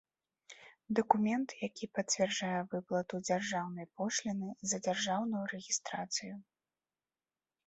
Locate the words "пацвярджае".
1.97-2.61